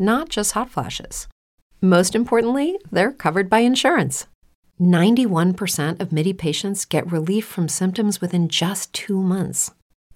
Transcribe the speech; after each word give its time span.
not 0.00 0.28
just 0.28 0.52
hot 0.52 0.70
flashes. 0.70 1.28
Most 1.80 2.14
importantly, 2.14 2.78
they're 2.90 3.12
covered 3.12 3.48
by 3.48 3.60
insurance. 3.60 4.26
91% 4.80 6.00
of 6.00 6.10
MIDI 6.10 6.32
patients 6.32 6.84
get 6.86 7.12
relief 7.12 7.44
from 7.44 7.68
symptoms 7.68 8.20
within 8.20 8.48
just 8.48 8.92
two 8.92 9.20
months. 9.22 9.70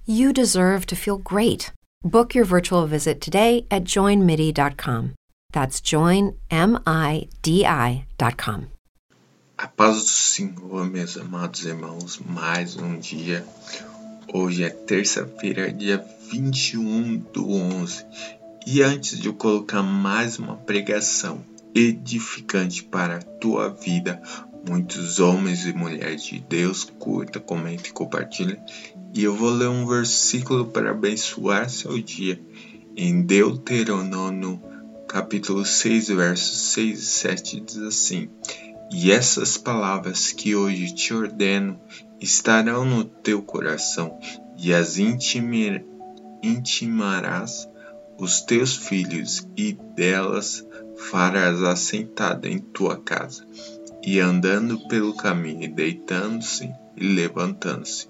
You 0.07 0.33
deserve 0.33 0.87
to 0.87 0.97
feel 0.97 1.19
great. 1.19 1.71
Book 2.03 2.35
your 2.35 2.45
virtual 2.45 2.87
visit 2.87 3.21
today 3.21 3.67
at 3.71 3.85
joinmidi.com. 3.85 5.15
That's 5.53 5.81
joinmidi.com. 5.81 6.39
A 9.57 9.69
paz 9.69 9.97
do 9.97 10.11
Senhor, 10.11 10.85
meus 10.85 11.17
amados 11.17 11.65
irmãos, 11.65 12.19
mais 12.27 12.77
um 12.77 12.99
dia. 12.99 13.45
Hoje 14.33 14.65
é 14.65 14.71
terça-feira, 14.71 15.73
dia 15.73 16.05
21 16.31 17.19
do 17.33 17.49
11. 17.51 18.05
E 18.67 18.83
antes 18.83 19.19
de 19.19 19.29
eu 19.29 19.34
colocar 19.34 19.83
mais 19.83 20.39
uma 20.39 20.57
pregação 20.57 21.45
edificante 21.75 22.83
para 22.83 23.17
a 23.17 23.23
tua 23.23 23.69
vida, 23.69 24.23
muitos 24.67 25.21
homens 25.21 25.67
e 25.67 25.75
mulheres 25.75 26.25
de 26.25 26.41
Deus, 26.41 26.84
curta, 26.98 27.39
comenta 27.39 27.89
e 27.89 27.93
compartilha. 27.93 28.59
E 29.12 29.23
eu 29.23 29.34
vou 29.34 29.51
ler 29.51 29.69
um 29.69 29.87
versículo 29.87 30.65
para 30.67 30.93
abençoar 30.93 31.69
seu 31.69 32.01
dia 32.01 32.41
em 32.97 33.21
Deuteronômio 33.23 34.62
capítulo 35.06 35.65
6, 35.65 36.09
versos 36.09 36.73
6 36.73 36.99
e 36.99 37.03
7 37.03 37.61
diz 37.61 37.78
assim: 37.78 38.31
E 38.91 39.12
essas 39.12 39.56
palavras 39.56 40.33
que 40.33 40.56
hoje 40.56 40.95
te 40.95 41.12
ordeno 41.12 41.78
estarão 42.21 42.84
no 42.84 43.05
teu 43.05 43.43
coração, 43.43 44.19
e 44.56 44.73
as 44.73 44.99
intimarás 44.99 47.69
os 48.19 48.41
teus 48.42 48.76
filhos, 48.76 49.47
e 49.56 49.72
delas 49.97 50.66
farás 51.10 51.62
assentada 51.62 52.48
em 52.48 52.58
tua 52.58 52.97
casa, 52.97 53.47
e 54.02 54.20
andando 54.20 54.86
pelo 54.88 55.16
caminho, 55.16 55.72
deitando-se 55.75 56.70
e 56.97 57.14
levantando-se. 57.14 58.08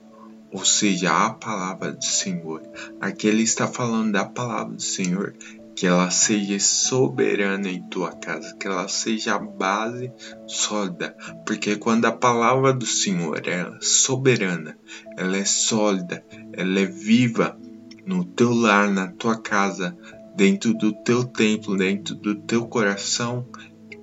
Ou 0.53 0.65
seja, 0.65 1.27
a 1.27 1.31
palavra 1.31 1.93
do 1.93 2.05
Senhor. 2.05 2.63
Aqui 3.01 3.27
ele 3.27 3.43
está 3.43 3.67
falando 3.67 4.13
da 4.13 4.25
palavra 4.25 4.75
do 4.75 4.83
Senhor 4.83 5.35
que 5.75 5.87
ela 5.87 6.11
seja 6.11 6.59
soberana 6.61 7.69
em 7.69 7.83
tua 7.89 8.13
casa, 8.13 8.55
que 8.57 8.67
ela 8.67 8.87
seja 8.87 9.35
a 9.35 9.39
base 9.39 10.13
sólida, 10.47 11.17
porque 11.45 11.77
quando 11.77 12.05
a 12.05 12.13
palavra 12.13 12.73
do 12.73 12.87
Senhor 12.87 13.43
é 13.47 13.77
soberana, 13.81 14.79
ela 15.17 15.37
é 15.37 15.45
sólida, 15.45 16.25
ela 16.53 16.79
é 16.79 16.87
viva 16.87 17.59
no 18.07 18.25
teu 18.25 18.53
lar, 18.53 18.91
na 18.91 19.09
tua 19.09 19.37
casa, 19.37 19.97
dentro 20.37 20.75
do 20.75 20.93
teu 20.93 21.25
templo, 21.25 21.77
dentro 21.77 22.15
do 22.15 22.35
teu 22.35 22.67
coração, 22.67 23.47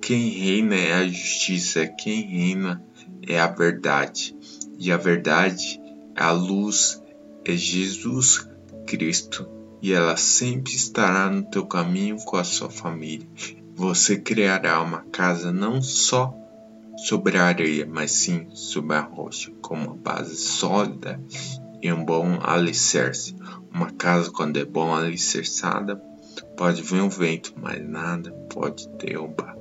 quem 0.00 0.30
reina 0.30 0.74
é 0.74 0.92
a 0.94 1.06
justiça, 1.06 1.86
quem 1.86 2.22
reina 2.22 2.82
é 3.26 3.38
a 3.38 3.46
verdade. 3.46 4.36
E 4.78 4.90
a 4.90 4.96
verdade, 4.96 5.80
a 6.16 6.32
luz, 6.32 7.00
é 7.44 7.56
Jesus 7.56 8.48
Cristo 8.86 9.48
e 9.80 9.92
ela 9.92 10.16
sempre 10.16 10.72
estará 10.74 11.28
no 11.28 11.42
teu 11.42 11.66
caminho 11.66 12.16
com 12.18 12.36
a 12.36 12.44
sua 12.44 12.70
família. 12.70 13.26
Você 13.74 14.16
criará 14.16 14.80
uma 14.80 15.00
casa 15.10 15.52
não 15.52 15.82
só 15.82 16.32
sobre 16.96 17.36
a 17.36 17.44
areia, 17.44 17.84
mas 17.84 18.12
sim 18.12 18.46
sobre 18.54 18.96
a 18.96 19.00
rocha, 19.00 19.50
com 19.60 19.74
uma 19.74 19.94
base 19.94 20.36
sólida 20.36 21.20
e 21.82 21.92
um 21.92 22.04
bom 22.04 22.38
alicerce. 22.40 23.34
Uma 23.74 23.90
casa, 23.90 24.30
quando 24.30 24.58
é 24.58 24.64
bom 24.64 24.94
alicerçada, 24.94 26.00
pode 26.56 26.82
vir 26.82 27.02
um 27.02 27.08
vento, 27.08 27.52
mas 27.60 27.82
nada 27.86 28.30
pode 28.48 28.88
derrubar. 28.98 29.56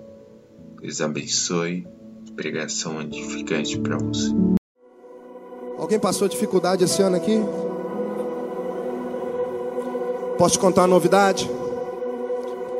Deus 0.79 1.01
abençoe. 1.01 1.87
Pregação 2.35 3.01
edificante 3.01 3.77
para 3.77 3.97
você. 3.97 4.31
Alguém 5.77 5.99
passou 5.99 6.27
dificuldade 6.27 6.83
esse 6.83 7.01
ano 7.01 7.17
aqui? 7.17 7.41
Posso 10.37 10.57
contar 10.59 10.81
uma 10.81 10.87
novidade? 10.87 11.49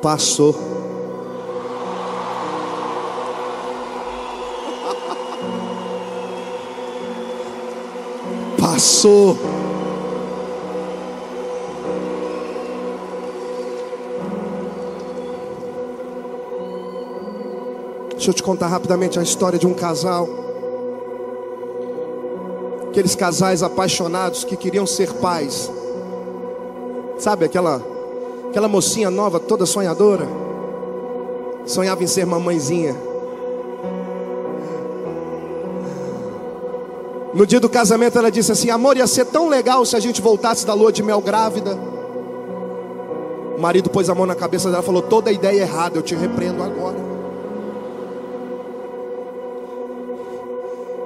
Passou. 0.02 0.81
Passou. 8.81 9.38
Deixa 18.09 18.31
eu 18.31 18.34
te 18.34 18.41
contar 18.41 18.66
rapidamente 18.66 19.20
a 19.20 19.22
história 19.22 19.59
de 19.59 19.68
um 19.68 19.75
casal. 19.75 20.28
Aqueles 22.90 23.14
casais 23.14 23.62
apaixonados 23.62 24.44
que 24.44 24.58
queriam 24.58 24.88
ser 24.88 25.14
pais. 25.14 25.72
Sabe 27.20 27.46
aquela 27.46 27.80
aquela 28.50 28.68
mocinha 28.68 29.12
nova, 29.12 29.40
toda 29.40 29.68
sonhadora? 29.68 30.28
Sonhava 31.68 32.03
em 32.03 32.08
ser 32.08 32.25
mamãezinha. 32.25 33.10
No 37.34 37.46
dia 37.46 37.59
do 37.59 37.69
casamento 37.69 38.18
ela 38.18 38.30
disse 38.30 38.52
assim: 38.52 38.69
"Amor, 38.69 38.97
ia 38.97 39.08
ser 39.08 39.25
tão 39.25 39.47
legal 39.47 39.86
se 39.86 39.96
a 39.96 40.00
gente 40.00 40.22
voltasse 40.22 40.66
da 40.66 40.74
lua 40.74 40.92
de 40.92 41.02
mel 41.02 41.22
grávida". 41.22 41.78
O 43.58 43.62
marido 43.62 43.90
pôs 43.90 44.09
a 44.09 44.16
mão 44.16 44.25
na 44.25 44.36
cabeça 44.36 44.69
dela 44.69 44.84
e 44.84 44.86
falou: 44.86 45.02
"Toda 45.02 45.30
a 45.30 45.34
ideia 45.34 45.59
é 45.59 45.64
errada, 45.64 45.97
eu 45.97 46.02
te 46.02 46.16
repreendo 46.16 46.62
agora". 46.62 46.97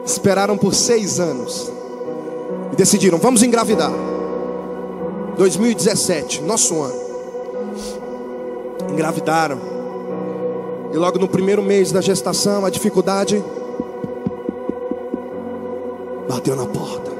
Esperaram 0.03 0.57
por 0.57 0.73
seis 0.73 1.19
anos 1.19 1.71
e 2.71 2.75
decidiram: 2.75 3.17
vamos 3.17 3.43
engravidar. 3.43 3.91
2017, 5.37 6.41
nosso 6.41 6.81
ano. 6.81 7.05
Engravidaram. 8.91 9.59
E 10.93 10.97
logo 10.97 11.19
no 11.19 11.27
primeiro 11.27 11.61
mês 11.61 11.91
da 11.91 11.99
gestação, 11.99 12.65
a 12.65 12.69
dificuldade 12.69 13.43
bateu 16.35 16.55
na 16.55 16.65
porta. 16.65 17.11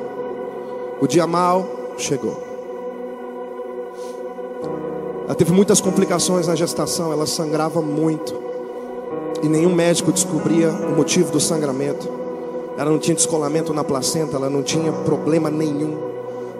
O 1.00 1.07
dia 1.07 1.25
mal 1.25 1.65
chegou. 1.97 2.35
Ela 5.23 5.35
teve 5.35 5.53
muitas 5.53 5.79
complicações 5.79 6.47
na 6.47 6.56
gestação, 6.56 7.13
ela 7.13 7.25
sangrava 7.25 7.81
muito. 7.81 8.35
E 9.41 9.47
nenhum 9.47 9.73
médico 9.73 10.12
descobria 10.12 10.69
o 10.69 10.95
motivo 10.95 11.31
do 11.31 11.39
sangramento. 11.39 12.09
Ela 12.77 12.91
não 12.91 13.00
tinha 13.00 13.15
descolamento 13.15 13.73
na 13.73 13.83
placenta, 13.83 14.35
ela 14.35 14.50
não 14.50 14.62
tinha 14.62 14.91
problema 14.91 15.50
nenhum. 15.50 15.97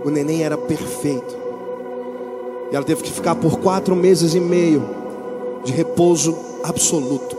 O 0.04 0.10
neném 0.10 0.44
era 0.44 0.58
perfeito. 0.58 1.36
E 2.72 2.76
ela 2.76 2.86
teve 2.86 3.04
que 3.04 3.12
ficar 3.12 3.36
por 3.36 3.60
quatro 3.60 3.96
meses 3.96 4.34
e 4.34 4.40
meio 4.40 4.82
de 5.66 5.74
repouso 5.74 6.38
absoluto. 6.64 7.38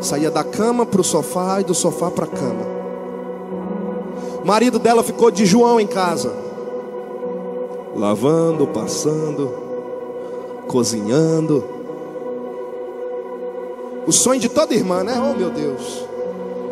Saía 0.00 0.30
da 0.30 0.44
cama 0.44 0.86
para 0.86 1.00
o 1.00 1.04
sofá 1.04 1.60
e 1.60 1.64
do 1.64 1.74
sofá 1.74 2.10
para 2.10 2.26
a 2.26 2.28
cama. 2.28 2.75
O 4.46 4.48
marido 4.48 4.78
dela 4.78 5.02
ficou 5.02 5.28
de 5.28 5.44
João 5.44 5.80
em 5.80 5.88
casa, 5.88 6.32
lavando, 7.96 8.64
passando, 8.68 9.52
cozinhando. 10.68 11.64
O 14.06 14.12
sonho 14.12 14.38
de 14.38 14.48
toda 14.48 14.72
irmã, 14.72 15.02
né? 15.02 15.14
Oh 15.20 15.36
meu 15.36 15.50
Deus, 15.50 16.04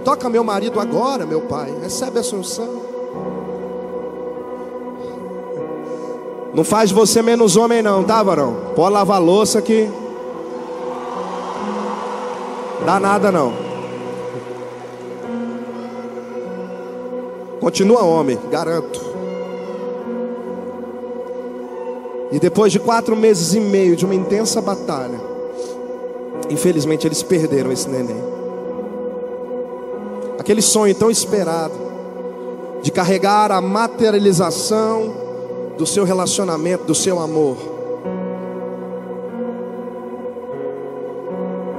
toca 0.04 0.28
meu 0.28 0.44
marido 0.44 0.78
agora, 0.78 1.26
meu 1.26 1.40
pai, 1.40 1.74
recebe 1.82 2.18
a 2.18 2.20
assunção. 2.20 2.80
Não 6.54 6.62
faz 6.62 6.92
você 6.92 7.22
menos 7.22 7.56
homem, 7.56 7.82
não, 7.82 8.04
tá, 8.04 8.22
varão? 8.22 8.56
Pode 8.76 8.92
lavar 8.92 9.20
louça 9.20 9.58
aqui. 9.58 9.90
Dá 12.86 13.00
nada, 13.00 13.32
não. 13.32 13.63
Continua 17.64 18.04
homem, 18.04 18.38
garanto. 18.50 19.00
E 22.30 22.38
depois 22.38 22.70
de 22.70 22.78
quatro 22.78 23.16
meses 23.16 23.54
e 23.54 23.60
meio 23.60 23.96
de 23.96 24.04
uma 24.04 24.14
intensa 24.14 24.60
batalha, 24.60 25.18
infelizmente 26.50 27.06
eles 27.06 27.22
perderam 27.22 27.72
esse 27.72 27.88
neném. 27.88 28.22
Aquele 30.38 30.60
sonho 30.60 30.94
tão 30.94 31.10
esperado 31.10 31.72
de 32.82 32.92
carregar 32.92 33.50
a 33.50 33.62
materialização 33.62 35.14
do 35.78 35.86
seu 35.86 36.04
relacionamento, 36.04 36.84
do 36.84 36.94
seu 36.94 37.18
amor. 37.18 37.56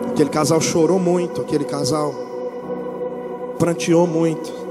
Aquele 0.09 0.31
casal 0.31 0.59
chorou 0.59 0.97
muito, 0.97 1.41
aquele 1.41 1.63
casal 1.63 2.11
pranteou 3.59 4.07
muito. 4.07 4.64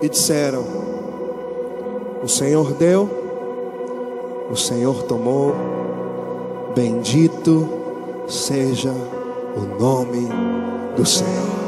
E 0.00 0.08
disseram: 0.08 0.64
O 2.22 2.28
Senhor 2.28 2.72
deu, 2.72 3.08
o 4.50 4.56
Senhor 4.56 5.02
tomou, 5.04 5.54
bendito 6.74 7.68
seja 8.28 8.92
o 9.56 9.80
nome 9.80 10.28
do 10.96 11.04
Senhor. 11.04 11.58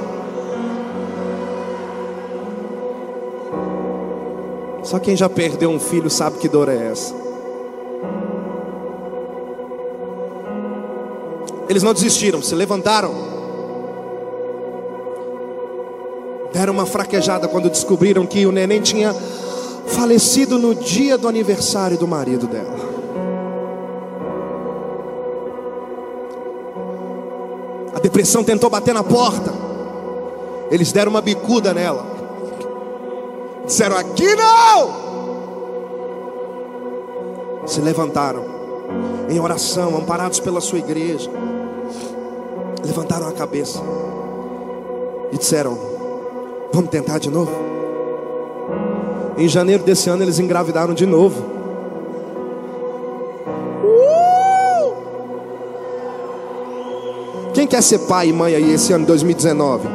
Só 4.83 4.99
quem 4.99 5.17
já 5.17 5.29
perdeu 5.29 5.71
um 5.71 5.79
filho 5.79 6.11
sabe 6.11 6.39
que 6.39 6.49
dor 6.49 6.69
é 6.69 6.89
essa. 6.91 7.15
Eles 11.69 11.85
não 11.85 11.95
desistiram, 11.95 12.43
se 12.43 12.53
levantaram. 12.57 13.30
Deram 16.53 16.73
uma 16.73 16.87
fraquejada 16.87 17.47
quando 17.47 17.71
descobriram 17.71 18.27
que 18.27 18.45
o 18.47 18.53
neném 18.53 18.81
tinha 18.81 19.15
falecido 19.87 20.59
no 20.59 20.75
dia 20.75 21.17
do 21.17 21.29
aniversário 21.29 21.97
do 21.97 22.07
marido 22.07 22.47
dela. 22.47 22.91
A 27.95 28.01
depressão 28.01 28.43
tentou 28.43 28.71
bater 28.71 28.95
na 28.95 29.05
porta. 29.05 29.53
Eles 30.71 30.93
deram 30.93 31.11
uma 31.11 31.21
bicuda 31.21 31.75
nela. 31.75 32.07
Disseram: 33.67 33.97
Aqui 33.97 34.35
não! 34.35 35.11
Se 37.67 37.81
levantaram 37.81 38.45
em 39.29 39.39
oração, 39.39 39.97
amparados 39.97 40.41
pela 40.41 40.61
sua 40.61 40.79
igreja. 40.79 41.31
Levantaram 42.85 43.29
a 43.29 43.33
cabeça 43.33 43.81
e 45.31 45.37
disseram: 45.39 46.00
Vamos 46.73 46.91
tentar 46.91 47.19
de 47.19 47.31
novo. 47.31 47.51
Em 49.37 49.49
janeiro 49.49 49.83
desse 49.83 50.09
ano, 50.09 50.23
eles 50.23 50.39
engravidaram 50.39 50.95
de 50.95 51.07
novo. 51.07 51.45
Uh! 53.85 54.95
Quem 57.53 57.67
quer 57.67 57.83
ser 57.83 58.01
pai 58.01 58.29
e 58.29 58.33
mãe 58.33 58.55
aí 58.55 58.73
esse 58.73 58.93
ano, 58.93 59.07
2019? 59.07 59.89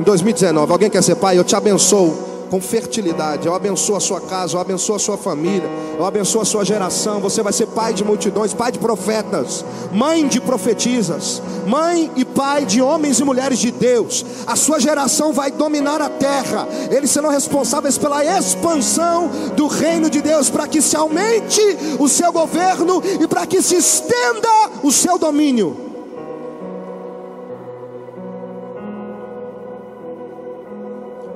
Em 0.00 0.02
2019, 0.02 0.72
alguém 0.72 0.90
quer 0.90 1.02
ser 1.02 1.16
pai? 1.16 1.38
Eu 1.38 1.44
te 1.44 1.54
abençoo 1.54 2.27
com 2.50 2.60
fertilidade. 2.60 3.46
Eu 3.46 3.54
abençoo 3.54 3.96
a 3.96 4.00
sua 4.00 4.20
casa, 4.20 4.56
eu 4.56 4.60
abençoo 4.60 4.96
a 4.96 4.98
sua 4.98 5.16
família, 5.16 5.68
eu 5.98 6.04
abençoo 6.04 6.40
a 6.40 6.44
sua 6.44 6.64
geração. 6.64 7.20
Você 7.20 7.42
vai 7.42 7.52
ser 7.52 7.66
pai 7.66 7.92
de 7.92 8.04
multidões, 8.04 8.54
pai 8.54 8.72
de 8.72 8.78
profetas, 8.78 9.64
mãe 9.92 10.26
de 10.26 10.40
profetisas, 10.40 11.42
mãe 11.66 12.10
e 12.16 12.24
pai 12.24 12.64
de 12.64 12.80
homens 12.80 13.20
e 13.20 13.24
mulheres 13.24 13.58
de 13.58 13.70
Deus. 13.70 14.24
A 14.46 14.56
sua 14.56 14.78
geração 14.80 15.32
vai 15.32 15.50
dominar 15.50 16.00
a 16.00 16.08
terra. 16.08 16.68
Eles 16.90 17.10
serão 17.10 17.30
responsáveis 17.30 17.98
pela 17.98 18.24
expansão 18.24 19.30
do 19.56 19.66
reino 19.66 20.10
de 20.10 20.20
Deus, 20.20 20.50
para 20.50 20.66
que 20.66 20.80
se 20.82 20.96
aumente 20.96 21.60
o 21.98 22.08
seu 22.08 22.32
governo 22.32 23.02
e 23.20 23.26
para 23.26 23.46
que 23.46 23.62
se 23.62 23.76
estenda 23.76 24.48
o 24.82 24.90
seu 24.90 25.18
domínio. 25.18 25.87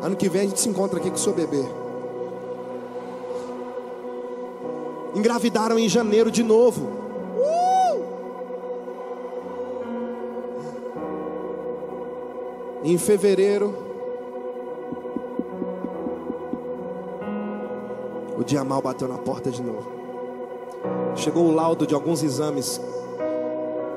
Ano 0.03 0.17
que 0.17 0.29
vem 0.29 0.43
a 0.43 0.45
gente 0.47 0.59
se 0.59 0.69
encontra 0.69 0.99
aqui 0.99 1.09
com 1.09 1.15
o 1.15 1.19
seu 1.19 1.33
bebê. 1.33 1.65
Engravidaram 5.15 5.79
em 5.79 5.89
janeiro 5.89 6.29
de 6.29 6.43
novo. 6.43 6.89
Uh! 7.39 8.03
Em 12.83 12.99
fevereiro, 12.99 13.73
o 18.37 18.43
dia 18.43 18.65
mal 18.65 18.83
bateu 18.83 19.07
na 19.07 19.19
porta 19.19 19.53
de 19.53 19.63
novo. 19.63 19.89
Chegou 21.15 21.47
o 21.47 21.55
laudo 21.55 21.87
de 21.87 21.95
alguns 21.95 22.25
exames 22.25 22.81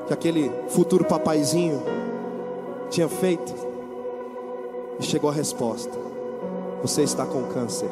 que 0.06 0.12
aquele 0.12 0.52
futuro 0.68 1.04
papaizinho 1.04 1.82
tinha 2.90 3.08
feito. 3.08 3.65
E 4.98 5.04
chegou 5.04 5.30
a 5.30 5.32
resposta: 5.32 5.98
Você 6.82 7.02
está 7.02 7.24
com 7.26 7.44
câncer. 7.44 7.90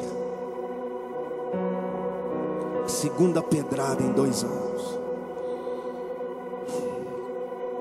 Segunda 2.87 3.41
pedrada 3.41 4.03
em 4.03 4.11
dois 4.11 4.43
anos. 4.43 4.99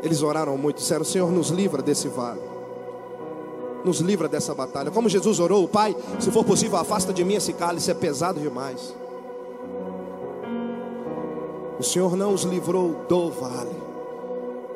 Eles 0.03 0.23
oraram 0.23 0.57
muito, 0.59 0.77
disseram: 0.77 1.05
Senhor, 1.05 1.31
nos 1.31 1.49
livra 1.49 1.83
desse 1.83 2.09
vale. 2.09 2.41
Nos 3.85 4.01
livra 4.01 4.29
dessa 4.29 4.55
batalha. 4.55 4.91
Como 4.91 5.09
Jesus 5.09 5.41
orou, 5.41 5.67
Pai, 5.69 5.97
se 6.19 6.31
for 6.31 6.45
possível, 6.45 6.79
afasta 6.79 7.13
de 7.13 7.25
mim 7.25 7.35
esse 7.35 7.53
cálice, 7.53 7.91
é 7.91 7.95
pesado 7.95 8.41
demais. 8.41 8.95
O 11.79 11.83
Senhor 11.83 12.17
não 12.17 12.33
os 12.33 12.43
livrou 12.43 13.05
do 13.09 13.31
vale. 13.31 13.83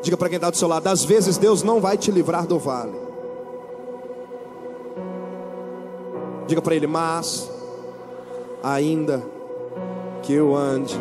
Diga 0.03 0.17
para 0.17 0.29
quem 0.29 0.37
está 0.37 0.51
do 0.51 0.57
seu 0.57 0.69
lado: 0.69 0.87
às 0.87 1.05
vezes 1.05 1.37
Deus 1.37 1.63
não 1.63 1.81
vai 1.81 1.97
te 1.97 2.11
livrar 2.11 2.47
do 2.47 2.59
vale. 2.59 3.08
Diga 6.49 6.63
para 6.63 6.75
ele: 6.75 6.87
Mas, 6.87 7.49
ainda 8.63 9.23
que 10.23 10.33
eu 10.33 10.57
ande 10.57 10.99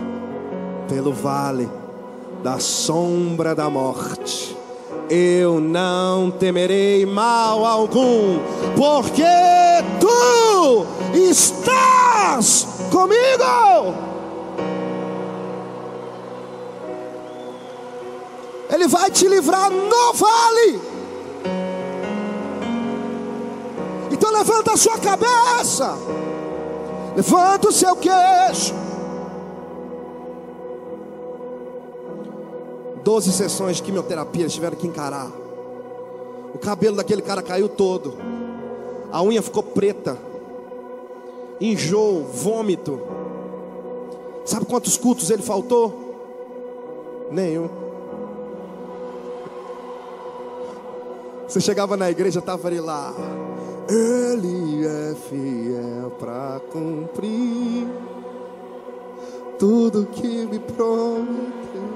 pelo 0.89 1.13
vale 1.13 1.70
da 2.44 2.60
sombra 2.60 3.56
da 3.56 3.70
morte, 3.70 4.56
eu 5.10 5.62
não 5.62 6.30
temerei 6.30 7.06
mal 7.06 7.66
algum, 7.66 8.39
porque 8.75 9.24
tu 10.01 10.86
estás 11.13 12.68
comigo. 12.92 13.96
Ele 18.70 18.88
vai 18.89 19.10
te 19.10 19.30
livrar 19.30 19.72
no 19.72 20.13
vale. 20.13 20.97
Levanta 24.38 24.74
a 24.74 24.77
sua 24.77 24.98
cabeça. 24.98 25.98
Levanta 27.15 27.70
o 27.70 27.72
seu 27.72 27.96
queixo. 27.96 28.74
Doze 33.03 33.32
sessões 33.32 33.77
de 33.77 33.84
quimioterapia 33.84 34.44
eles 34.44 34.53
tiveram 34.53 34.77
que 34.77 34.86
encarar. 34.86 35.32
O 36.53 36.58
cabelo 36.58 36.98
daquele 36.98 37.22
cara 37.22 37.41
caiu 37.41 37.70
todo. 37.70 38.15
A 39.12 39.24
unha 39.24 39.41
ficou 39.41 39.63
preta. 39.63 40.17
Enjoo, 41.60 42.25
vômito. 42.25 43.01
Sabe 44.46 44.65
quantos 44.65 44.98
cultos 44.98 45.29
ele 45.29 45.41
faltou? 45.41 47.27
Nenhum. 47.32 47.70
Você 51.48 51.62
chegava 51.62 51.96
na 51.96 52.12
igreja, 52.12 52.39
estava 52.39 52.67
ele 52.67 52.82
lá. 52.82 53.13
Ele 53.89 54.86
é 54.86 55.15
fiel 55.15 56.12
para 56.20 56.60
cumprir 56.72 57.88
tudo 59.58 60.06
que 60.08 60.46
me 60.46 60.60
prometeu, 60.60 61.88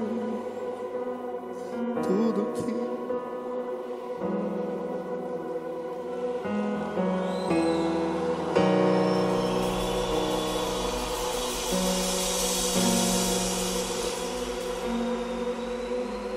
tudo 2.02 2.46
que 2.54 2.72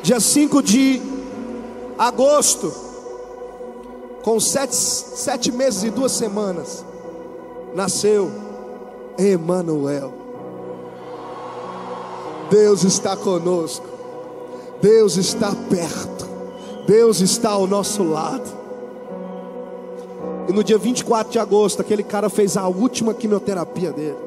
Dia 0.03 0.19
cinco 0.19 0.61
de 0.61 1.01
agosto 1.97 2.84
com 4.25 4.39
sete, 4.39 4.75
sete 4.75 5.51
meses 5.51 5.83
e 5.83 5.91
duas 5.91 6.11
semanas, 6.11 6.83
nasceu 7.75 8.31
Emanuel. 9.19 10.11
Deus 12.49 12.83
está 12.83 13.15
conosco, 13.15 13.85
Deus 14.81 15.15
está 15.15 15.53
perto, 15.69 16.27
Deus 16.87 17.21
está 17.21 17.51
ao 17.51 17.67
nosso 17.67 18.03
lado. 18.03 18.49
E 20.49 20.53
no 20.53 20.63
dia 20.63 20.79
24 20.79 21.31
de 21.31 21.37
agosto, 21.37 21.81
aquele 21.81 22.01
cara 22.01 22.27
fez 22.27 22.57
a 22.57 22.67
última 22.67 23.13
quimioterapia 23.13 23.91
dele. 23.91 24.17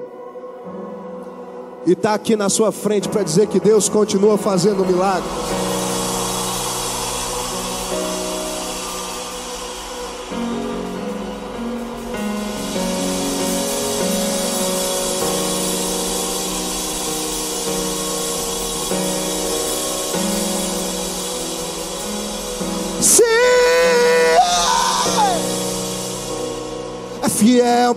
E 1.85 1.93
está 1.93 2.15
aqui 2.15 2.37
na 2.37 2.49
sua 2.49 2.71
frente 2.71 3.09
para 3.09 3.25
dizer 3.25 3.49
que 3.49 3.59
Deus 3.59 3.89
continua 3.89 4.39
fazendo 4.39 4.87
milagres. 4.87 5.68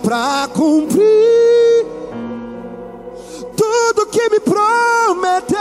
Para 0.04 0.48
cumprir 0.50 1.86
tudo 3.56 4.06
que 4.08 4.30
me 4.30 4.40
prometeu 4.40 5.60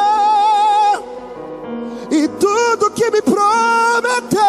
e 2.11 2.29
tudo 2.29 2.91
que 2.91 3.11
me 3.11 3.23
prometeu. 3.23 4.41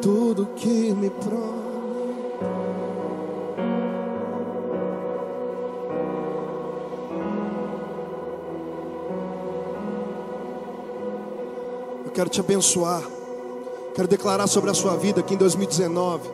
tudo 0.00 0.46
que 0.56 0.94
me 0.94 1.10
prometeu. 1.10 1.41
Quero 12.22 12.30
te 12.30 12.40
abençoar. 12.40 13.02
Quero 13.96 14.06
declarar 14.06 14.46
sobre 14.46 14.70
a 14.70 14.74
sua 14.74 14.96
vida 14.96 15.24
que 15.24 15.34
em 15.34 15.36
2019 15.36 16.30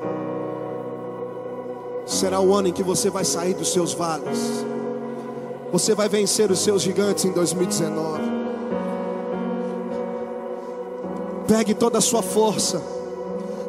será 2.04 2.40
o 2.40 2.54
ano 2.54 2.68
em 2.68 2.72
que 2.74 2.82
você 2.82 3.08
vai 3.08 3.24
sair 3.24 3.54
dos 3.54 3.72
seus 3.72 3.94
vales. 3.94 4.38
Você 5.72 5.94
vai 5.94 6.06
vencer 6.06 6.50
os 6.50 6.58
seus 6.58 6.82
gigantes 6.82 7.24
em 7.24 7.32
2019. 7.32 8.20
Pegue 11.46 11.72
toda 11.72 11.96
a 11.96 12.02
sua 12.02 12.20
força. 12.20 12.82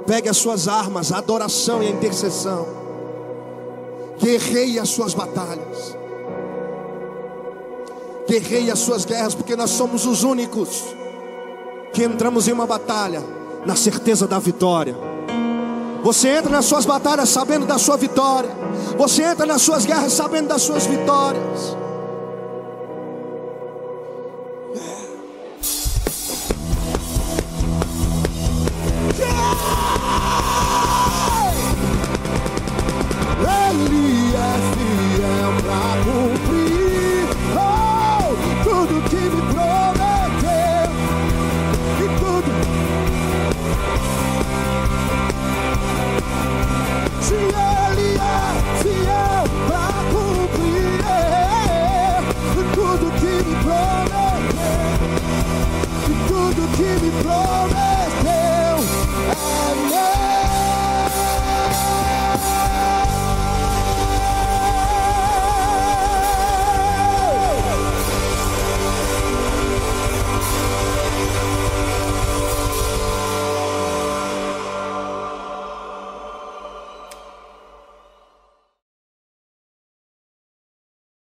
Pegue 0.05 0.27
as 0.27 0.35
suas 0.35 0.67
armas, 0.67 1.13
a 1.13 1.19
adoração 1.19 1.81
e 1.81 1.87
a 1.87 1.89
intercessão. 1.89 2.67
Guerreie 4.21 4.77
as 4.77 4.89
suas 4.89 5.13
batalhas. 5.13 5.95
Guerreie 8.27 8.71
as 8.71 8.79
suas 8.79 9.05
guerras, 9.05 9.33
porque 9.33 9.55
nós 9.55 9.69
somos 9.69 10.05
os 10.05 10.23
únicos 10.23 10.98
entramos 12.03 12.47
em 12.47 12.51
uma 12.51 12.65
batalha 12.65 13.23
na 13.65 13.75
certeza 13.75 14.27
da 14.27 14.39
vitória. 14.39 14.95
Você 16.03 16.29
entra 16.29 16.49
nas 16.49 16.65
suas 16.65 16.85
batalhas 16.85 17.29
sabendo 17.29 17.65
da 17.65 17.77
sua 17.77 17.97
vitória. 17.97 18.49
Você 18.97 19.23
entra 19.23 19.45
nas 19.45 19.61
suas 19.61 19.85
guerras 19.85 20.13
sabendo 20.13 20.47
das 20.47 20.61
suas 20.61 20.85
vitórias. 20.85 21.77